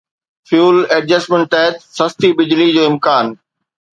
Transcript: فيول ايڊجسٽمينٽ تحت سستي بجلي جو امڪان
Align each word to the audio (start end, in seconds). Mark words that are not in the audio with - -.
فيول 0.47 0.77
ايڊجسٽمينٽ 0.95 1.47
تحت 1.53 1.75
سستي 1.99 2.29
بجلي 2.39 2.67
جو 2.79 2.83
امڪان 2.93 3.25